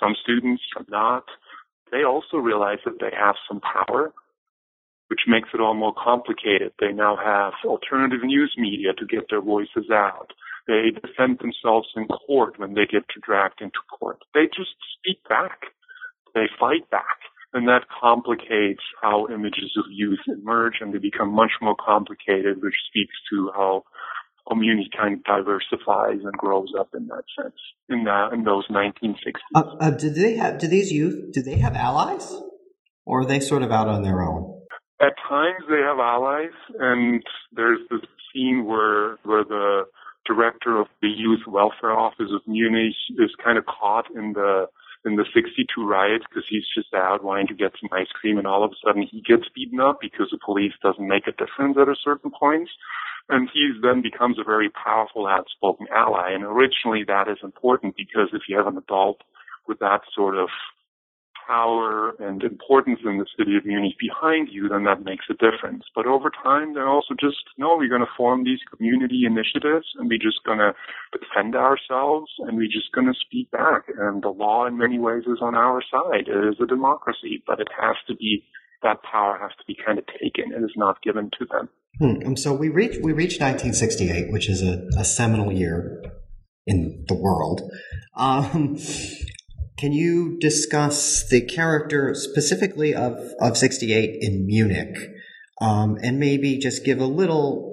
[0.00, 1.24] some students, some not,
[1.92, 4.12] they also realize that they have some power,
[5.08, 6.72] which makes it all more complicated.
[6.80, 10.32] They now have alternative news media to get their voices out.
[10.68, 14.18] They defend themselves in court when they get dragged into court.
[14.34, 15.74] They just speak back.
[16.34, 17.18] They fight back.
[17.52, 22.76] And that complicates how images of youth emerge and they become much more complicated, which
[22.86, 23.82] speaks to how
[24.50, 27.56] community kind of diversifies and grows up in that sense
[27.88, 29.14] in that in those 1960s.
[29.54, 30.58] Uh, uh, do they have?
[30.58, 31.32] Do these youth?
[31.32, 32.34] Do they have allies,
[33.06, 34.60] or are they sort of out on their own?
[35.00, 38.00] At times they have allies, and there's this
[38.32, 39.84] scene where where the
[40.26, 44.66] director of the Youth Welfare Office of Munich is kind of caught in the
[45.04, 48.46] in the 62 riots because he's just out wanting to get some ice cream and
[48.46, 51.76] all of a sudden he gets beaten up because the police doesn't make a difference
[51.80, 52.68] at a certain point.
[53.28, 56.32] And he then becomes a very powerful, outspoken ally.
[56.32, 59.22] And originally that is important because if you have an adult
[59.66, 60.48] with that sort of
[61.50, 65.84] power and importance in the city of Munich behind you, then that makes a difference.
[65.94, 70.08] But over time, they're also just, no, we're going to form these community initiatives and
[70.08, 70.72] we're just going to
[71.10, 73.90] defend ourselves and we're just going to speak back.
[73.98, 76.28] And the law in many ways is on our side.
[76.28, 78.44] It is a democracy, but it has to be,
[78.84, 80.54] that power has to be kind of taken.
[80.54, 81.68] and It is not given to them.
[81.98, 82.36] Hmm.
[82.36, 86.00] So we reach, we reach 1968, which is a, a seminal year
[86.66, 87.62] in the world.
[88.16, 88.78] Um,
[89.80, 94.94] can you discuss the character specifically of, of 68 in Munich?
[95.60, 97.70] Um, and maybe just give a little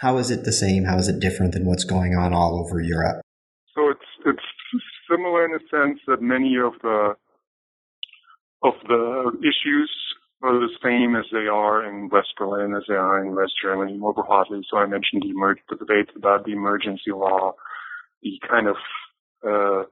[0.00, 0.84] how is it the same?
[0.84, 3.22] How is it different than what's going on all over Europe?
[3.74, 7.14] So it's it's similar in the sense that many of the
[8.62, 9.90] of the issues
[10.42, 13.96] are the same as they are in West Berlin, as they are in West Germany
[13.96, 14.60] more broadly.
[14.70, 17.54] So I mentioned the, emer- the debates about the emergency law,
[18.22, 18.76] the kind of
[19.46, 19.84] uh,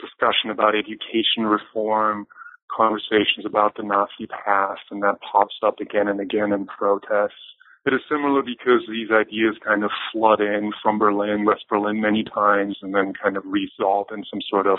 [0.00, 2.26] discussion about education reform,
[2.74, 7.40] conversations about the Nazi past, and that pops up again and again in protests.
[7.86, 12.24] It is similar because these ideas kind of flood in from Berlin, West Berlin many
[12.24, 14.78] times, and then kind of result in some sort of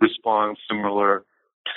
[0.00, 1.24] response similar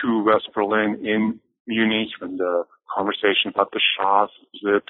[0.01, 2.63] to West Berlin in Munich when the
[2.95, 4.83] conversation about the Shah's visit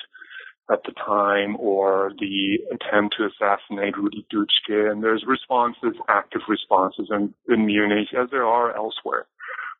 [0.71, 4.91] at the time or the attempt to assassinate Rudi Dutschke.
[4.91, 9.25] And there's responses, active responses in, in Munich as there are elsewhere.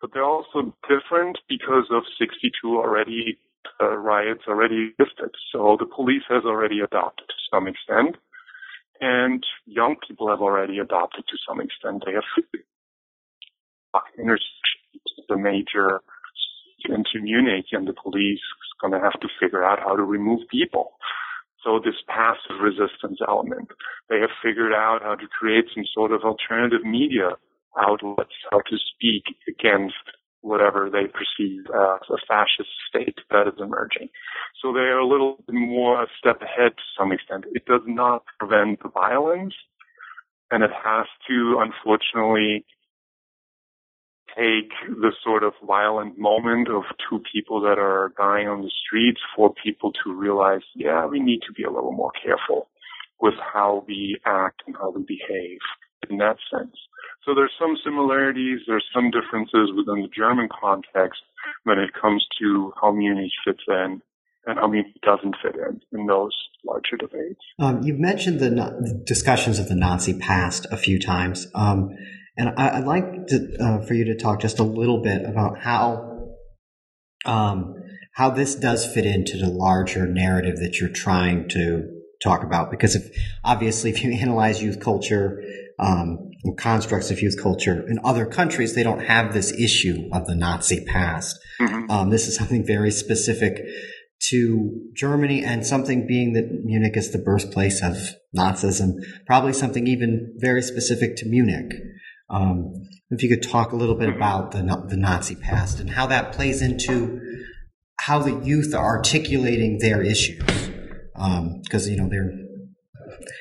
[0.02, 3.38] But they're also different because of 62 already
[3.82, 5.32] uh, riots already existed.
[5.52, 8.16] So the police has already adopted to some extent.
[9.02, 12.04] And young people have already adopted to some extent.
[12.06, 12.24] They have
[15.28, 16.02] the major
[16.86, 20.48] into Munich and the police is going to have to figure out how to remove
[20.50, 20.94] people.
[21.64, 23.70] So this passive resistance element,
[24.10, 27.32] they have figured out how to create some sort of alternative media
[27.78, 29.96] outlets, how to speak against
[30.42, 34.08] whatever they perceive as a fascist state that is emerging.
[34.62, 37.46] So they are a little more a step ahead to some extent.
[37.52, 39.56] It does not prevent the violence,
[40.52, 42.66] and it has to, unfortunately,
[44.38, 49.20] take the sort of violent moment of two people that are dying on the streets
[49.36, 52.68] for people to realize, yeah, we need to be a little more careful
[53.20, 55.60] with how we act and how we behave
[56.10, 56.76] in that sense.
[57.26, 61.22] So there's some similarities, there's some differences within the German context
[61.64, 64.02] when it comes to how Munich fits in
[64.46, 66.32] and how Munich doesn't fit in in those
[66.66, 67.42] larger debates.
[67.60, 71.48] Um, you've mentioned the discussions of the Nazi past a few times.
[71.54, 71.90] Um,
[72.38, 75.60] and I, would like to, uh, for you to talk just a little bit about
[75.60, 76.08] how
[77.26, 77.76] um,
[78.14, 81.84] how this does fit into the larger narrative that you're trying to
[82.24, 82.72] talk about.
[82.72, 83.04] Because if
[83.44, 85.42] obviously, if you analyze youth culture,
[85.80, 90.36] um, constructs of youth culture in other countries, they don't have this issue of the
[90.36, 91.38] Nazi past.
[91.60, 91.92] Mm-hmm.
[91.92, 93.62] Um, this is something very specific
[94.30, 98.94] to Germany and something being that Munich is the birthplace of Nazism,
[99.26, 101.72] probably something even very specific to Munich.
[102.30, 102.74] Um,
[103.10, 104.60] if you could talk a little bit about the,
[104.90, 107.22] the Nazi past and how that plays into
[108.00, 112.32] how the youth are articulating their issues, because um, you know their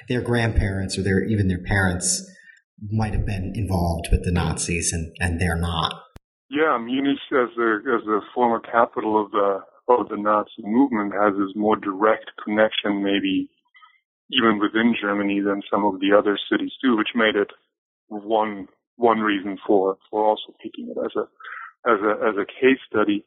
[0.08, 2.24] their grandparents or their even their parents
[2.90, 5.92] might have been involved with the Nazis and, and they're not.
[6.50, 11.32] Yeah, Munich as the as the former capital of the of the Nazi movement has
[11.34, 13.50] this more direct connection, maybe
[14.30, 17.50] even within Germany than some of the other cities do, which made it
[18.08, 21.26] one one reason for for also picking it as a
[21.88, 23.24] as a as a case study.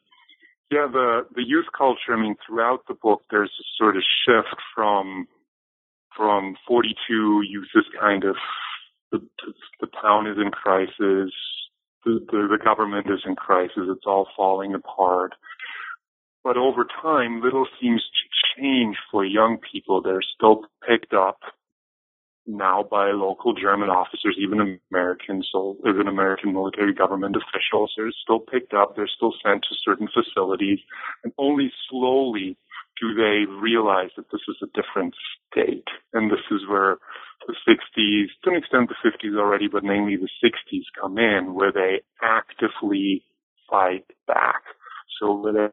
[0.70, 2.14] Yeah, the the youth culture.
[2.14, 5.26] I mean, throughout the book, there's a sort of shift from
[6.16, 8.36] from 42 youth is kind of
[9.12, 9.20] the,
[9.80, 11.32] the town is in crisis,
[12.04, 15.32] the, the the government is in crisis, it's all falling apart.
[16.42, 20.00] But over time, little seems to change for young people.
[20.00, 21.38] They're still picked up
[22.46, 27.92] now by local German officers, even Americans, so even American military government officials.
[27.96, 28.96] They're still picked up.
[28.96, 30.78] They're still sent to certain facilities,
[31.24, 32.56] and only slowly
[33.00, 35.14] do they realize that this is a different
[35.50, 35.88] state.
[36.12, 36.98] And this is where
[37.46, 41.72] the 60s, to an extent the 50s already, but mainly the 60s come in, where
[41.72, 43.24] they actively
[43.70, 44.62] fight back.
[45.18, 45.72] So where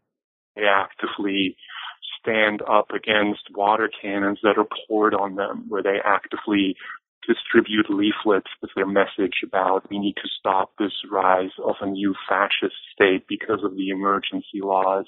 [0.56, 1.58] they actively
[2.20, 6.76] stand up against water cannons that are poured on them, where they actively
[7.28, 12.16] distribute leaflets with their message about we need to stop this rise of a new
[12.28, 15.06] fascist state because of the emergency laws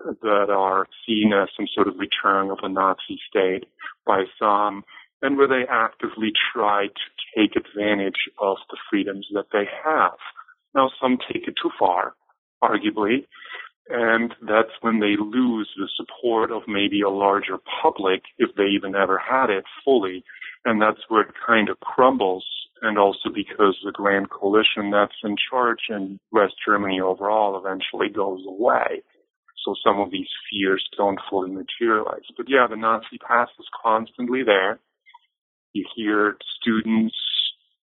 [0.00, 3.64] that are seen as some sort of return of a Nazi state
[4.04, 4.84] by some,
[5.22, 10.18] and where they actively try to take advantage of the freedoms that they have.
[10.74, 12.14] Now, some take it too far,
[12.62, 13.26] arguably,
[13.88, 18.94] and that's when they lose the support of maybe a larger public, if they even
[18.94, 20.24] ever had it fully.
[20.64, 22.44] And that's where it kind of crumbles.
[22.82, 28.44] And also because the Grand Coalition that's in charge in West Germany overall eventually goes
[28.46, 29.02] away.
[29.64, 32.26] So some of these fears don't fully materialize.
[32.36, 34.78] But yeah, the Nazi past is constantly there.
[35.72, 37.16] You hear students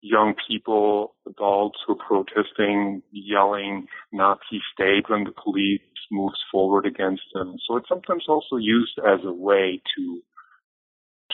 [0.02, 5.80] young people, adults who are protesting, yelling Nazi state when the police
[6.10, 7.56] moves forward against them.
[7.66, 10.22] So it's sometimes also used as a way to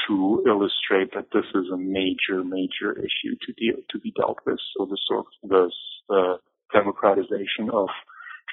[0.06, 4.58] to illustrate that this is a major, major issue to deal to be dealt with.
[4.76, 5.70] So the sort of
[6.08, 6.36] the
[6.72, 7.88] democratization of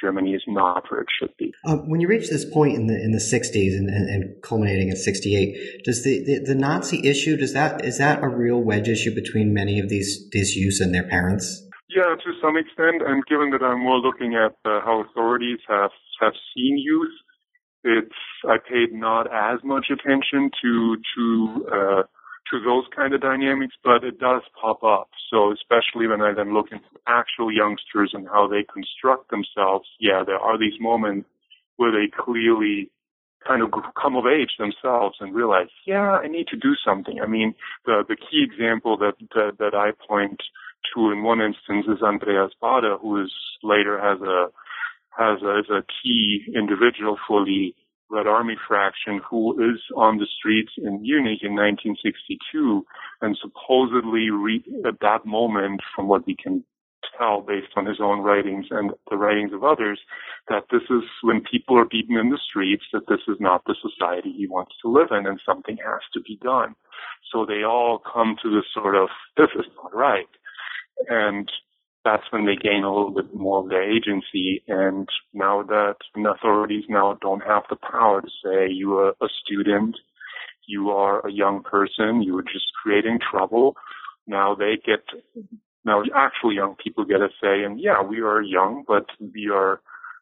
[0.04, 1.54] Germany is not where it should be.
[1.66, 4.90] Um, when you reach this point in the in the 60s and, and, and culminating
[4.90, 8.90] in 68, does the, the, the, Nazi issue does that is that a real wedge
[8.90, 11.64] issue between many of these these youths and their parents?
[11.90, 13.02] Yeah, to some extent.
[13.06, 17.16] And given that I'm more looking at uh, how authorities have have seen youth,
[17.84, 22.04] it's I paid not as much attention to to uh,
[22.54, 25.10] to those kind of dynamics, but it does pop up.
[25.32, 30.22] So especially when I then look into actual youngsters and how they construct themselves, yeah,
[30.24, 31.28] there are these moments
[31.78, 32.92] where they clearly
[33.48, 37.20] kind of come of age themselves and realize, yeah, I need to do something.
[37.22, 40.40] I mean, the the key example that that, that I point
[40.94, 43.34] to in one instance is Andreas Baader, who is
[43.64, 44.48] later has a
[45.10, 47.74] has a, as a key individual for the
[48.14, 52.86] Red Army fraction who is on the streets in Munich in 1962
[53.22, 56.64] and supposedly re- at that moment, from what we can
[57.18, 60.00] tell based on his own writings and the writings of others,
[60.48, 63.76] that this is when people are beaten in the streets, that this is not the
[63.82, 66.76] society he wants to live in and something has to be done.
[67.32, 70.30] So they all come to this sort of, this is not right.
[71.10, 71.52] And
[72.04, 74.64] that's when they gain a little bit more of their agency.
[74.68, 79.28] And now that the authorities now don't have the power to say you are a
[79.44, 79.96] student,
[80.68, 83.76] you are a young person, you are just creating trouble.
[84.28, 85.04] Now they get,
[85.86, 87.64] now actual young people get a say.
[87.64, 89.82] And yeah, we are young, but we are,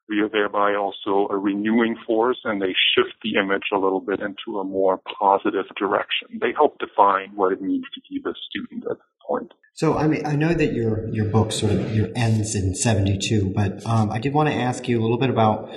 [0.10, 4.20] we are thereby also a renewing force and they shift the image a little bit
[4.20, 6.28] into a more positive direction.
[6.40, 9.54] They help define what it means to be the student at this point.
[9.74, 13.18] So I mean, I know that your your book sort of your ends in seventy
[13.18, 15.74] two, but um, I did want to ask you a little bit about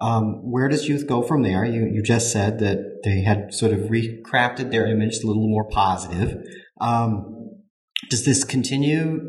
[0.00, 1.64] um, where does youth go from there.
[1.64, 5.68] You you just said that they had sort of recrafted their image a little more
[5.68, 6.42] positive.
[6.80, 7.60] Um,
[8.08, 9.20] does this continue?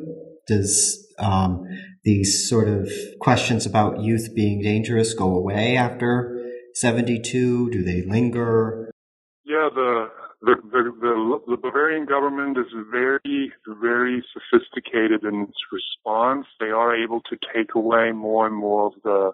[0.48, 1.66] Does um,
[2.06, 2.90] these sort of
[3.20, 7.70] questions about youth being dangerous go away after seventy two?
[7.72, 8.92] Do they linger?
[9.44, 10.10] Yeah, the
[10.42, 13.52] the, the, the, the Bavarian government is very,
[13.82, 16.46] very sophisticated in its response.
[16.60, 19.32] They are able to take away more and more of the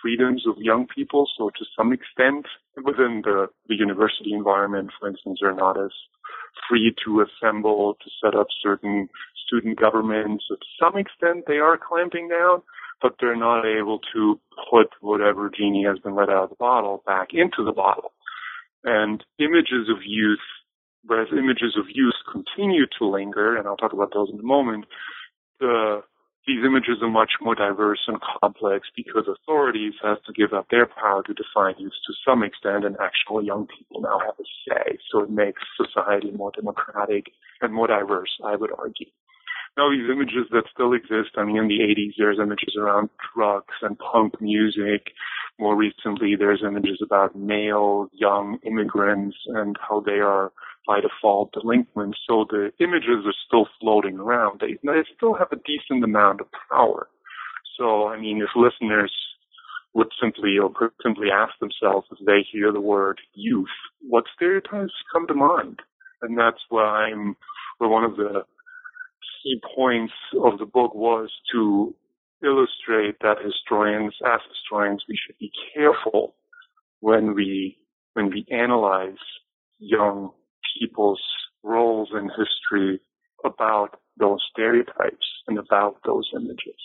[0.00, 1.28] freedoms of young people.
[1.36, 2.46] So to some extent,
[2.76, 5.92] within the, the university environment, for instance, they're not as
[6.68, 9.08] free to assemble, to set up certain
[9.46, 10.44] student governments.
[10.48, 12.62] To some extent, they are clamping down,
[13.02, 14.40] but they're not able to
[14.70, 18.12] put whatever genie has been let out of the bottle back into the bottle.
[18.84, 20.44] And images of youth,
[21.04, 24.86] whereas images of youth continue to linger, and I'll talk about those in a moment,
[25.60, 26.02] the,
[26.46, 30.86] these images are much more diverse and complex because authorities have to give up their
[30.86, 34.98] power to define youth to some extent, and actual young people now have a say.
[35.10, 37.26] So it makes society more democratic
[37.60, 39.06] and more diverse, I would argue.
[39.76, 43.74] Now, these images that still exist, I mean, in the 80s, there's images around drugs
[43.82, 45.10] and punk music
[45.58, 50.52] more recently, there's images about male young immigrants and how they are
[50.86, 52.18] by default delinquents.
[52.28, 54.60] So the images are still floating around.
[54.60, 57.08] They, they still have a decent amount of power.
[57.78, 59.12] So, I mean, if listeners
[59.94, 63.68] would simply or could simply ask themselves if they hear the word youth,
[64.00, 65.80] what stereotypes come to mind?
[66.22, 67.36] And that's why I'm,
[67.78, 68.44] where one of the
[69.42, 70.12] key points
[70.42, 71.94] of the book was to
[72.42, 76.34] illustrate that historians, as historians, we should be careful
[77.00, 77.78] when we
[78.14, 79.18] when we analyze
[79.78, 80.30] young
[80.78, 81.22] people's
[81.62, 83.00] roles in history
[83.44, 86.78] about those stereotypes and about those images.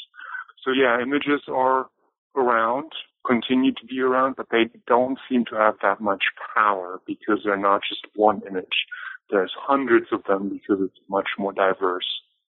[0.64, 1.88] So yeah, images are
[2.36, 2.92] around,
[3.26, 6.24] continue to be around, but they don't seem to have that much
[6.56, 8.86] power because they're not just one image.
[9.30, 12.06] There's hundreds of them because it's much more diverse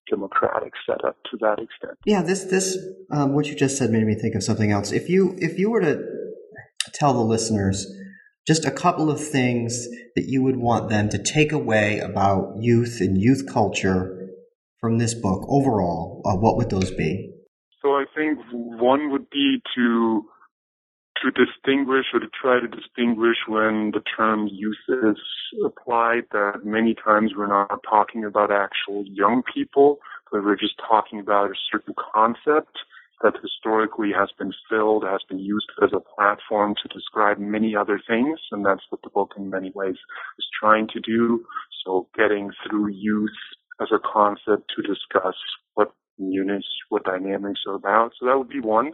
[0.09, 1.99] democratic setup to that extent.
[2.05, 2.77] Yeah, this this
[3.13, 4.93] um, what you just said made me think of something else.
[4.93, 6.03] If you if you were to
[6.93, 7.87] tell the listeners
[8.47, 9.87] just a couple of things
[10.17, 14.29] that you would want them to take away about youth and youth culture
[14.81, 17.33] from this book overall, uh, what would those be?
[17.83, 20.25] So I think one would be to
[21.23, 25.19] to distinguish or to try to distinguish when the term youth is
[25.65, 29.99] applied that many times we're not talking about actual young people,
[30.33, 32.79] but we're just talking about a certain concept
[33.23, 38.01] that historically has been filled, has been used as a platform to describe many other
[38.09, 39.97] things, and that's what the book in many ways
[40.39, 41.45] is trying to do.
[41.85, 43.37] So getting through youth
[43.81, 45.35] as a concept to discuss
[45.75, 48.13] what units, what dynamics are about.
[48.19, 48.93] So that would be one.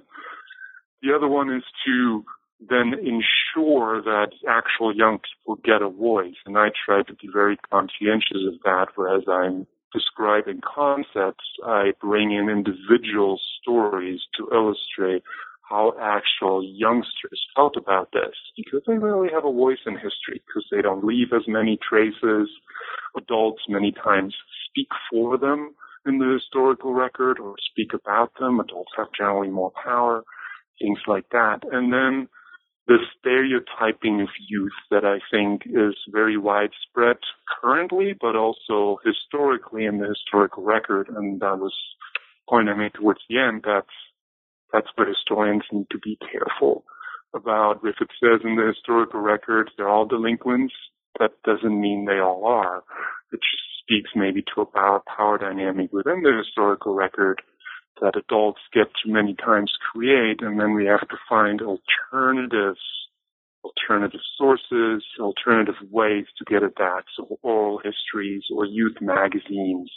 [1.03, 2.25] The other one is to
[2.61, 6.37] then ensure that actual young people get a voice.
[6.47, 9.67] And I try to be very conscientious of that, whereas I'm
[9.97, 15.23] describing concepts, I bring in individual stories to illustrate
[15.69, 20.67] how actual youngsters felt about this because they really have a voice in history because
[20.71, 22.49] they don't leave as many traces.
[23.17, 24.35] Adults many times
[24.69, 25.75] speak for them
[26.05, 28.61] in the historical record or speak about them.
[28.61, 30.23] Adults have generally more power,
[30.79, 31.61] things like that.
[31.73, 32.29] And then
[32.87, 37.17] the stereotyping of youth that I think is very widespread
[37.61, 41.09] currently, but also historically in the historical record.
[41.09, 41.75] And that was
[42.15, 43.65] the point I made towards the end.
[43.67, 43.87] That's,
[44.73, 46.85] that's where historians need to be careful
[47.35, 50.75] about if it says in the historical record they're all delinquents,
[51.19, 52.85] that doesn't mean they all are.
[53.33, 57.43] It just speaks maybe to a power, power dynamic within the historical record
[58.01, 62.81] that adults get to many times create, and then we have to find alternatives,
[63.65, 67.05] alternative sources, alternative ways to get at that.
[67.17, 69.91] So oral histories or youth magazines,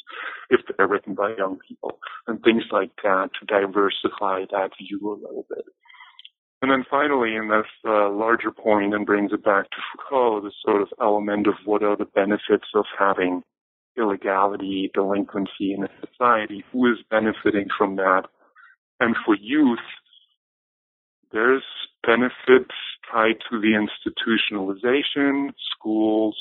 [0.50, 5.20] if they're written by young people, and things like that to diversify that view a
[5.22, 5.66] little bit.
[6.62, 10.52] And then finally, and that's the larger point and brings it back to Foucault, the
[10.66, 13.43] sort of element of what are the benefits of having
[13.98, 18.24] illegality, delinquency in a society, who is benefiting from that?
[19.00, 19.80] And for youth,
[21.32, 21.64] there's
[22.06, 22.74] benefits
[23.12, 26.38] tied to the institutionalization, schools,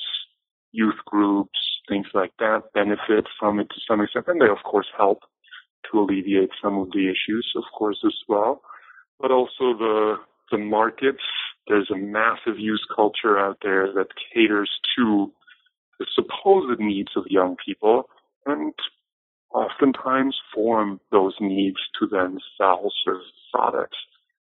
[0.73, 4.27] youth groups, things like that benefit from it to some extent.
[4.29, 5.21] And they, of course, help
[5.91, 8.63] to alleviate some of the issues, of course, as well.
[9.21, 10.17] But also the,
[10.51, 11.23] the markets.
[11.67, 15.33] There's a massive youth culture out there that caters to
[15.99, 18.09] the supposed needs of young people
[18.47, 18.75] and
[19.53, 23.23] oftentimes form those needs to then sell certain
[23.53, 23.97] products.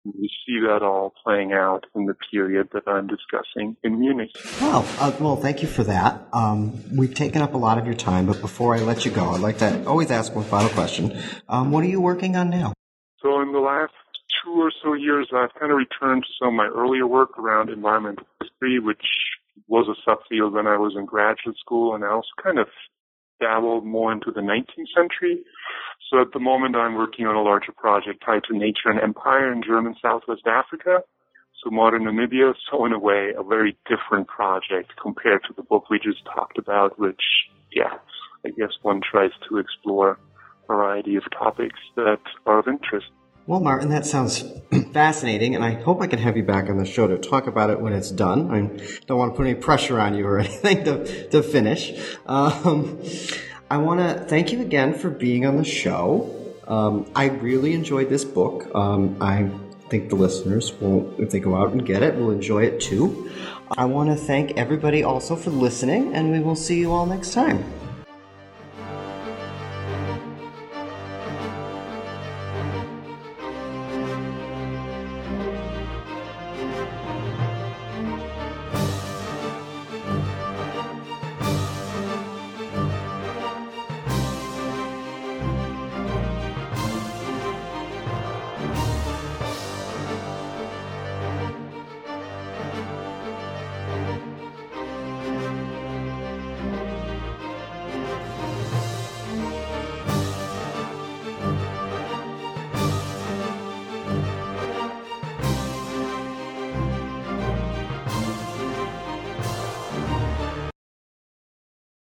[0.03, 4.31] We see that all playing out in the period that I'm discussing in Munich.
[4.59, 6.27] Well, uh, well, thank you for that.
[6.33, 9.29] Um, we've taken up a lot of your time, but before I let you go,
[9.29, 11.15] I'd like to always ask one final question.
[11.47, 12.73] Um, what are you working on now?
[13.21, 13.93] So, in the last
[14.43, 17.69] two or so years, I've kind of returned to some of my earlier work around
[17.69, 19.05] environmental history, which
[19.67, 22.67] was a subfield when I was in graduate school, and I also kind of
[23.39, 25.43] dabbled more into the 19th century.
[26.09, 29.51] So at the moment, I'm working on a larger project tied to nature and empire
[29.51, 30.99] in German Southwest Africa,
[31.63, 32.53] so modern Namibia.
[32.69, 36.57] So in a way, a very different project compared to the book we just talked
[36.57, 37.21] about, which,
[37.73, 37.97] yeah,
[38.45, 40.11] I guess one tries to explore
[40.63, 43.07] a variety of topics that are of interest.
[43.47, 44.43] Well, Martin, that sounds
[44.93, 47.71] fascinating, and I hope I can have you back on the show to talk about
[47.71, 48.51] it when it's done.
[48.51, 48.59] I
[49.07, 51.91] don't want to put any pressure on you or anything to, to finish.
[52.27, 53.01] Um,
[53.69, 56.55] I want to thank you again for being on the show.
[56.67, 58.69] Um, I really enjoyed this book.
[58.75, 59.49] Um, I
[59.89, 63.31] think the listeners will, if they go out and get it, will enjoy it too.
[63.75, 67.33] I want to thank everybody also for listening, and we will see you all next
[67.33, 67.65] time.